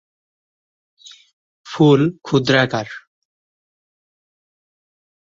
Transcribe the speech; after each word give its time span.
ফুল 1.67 2.01
ক্ষুদ্রাকার। 2.23 2.87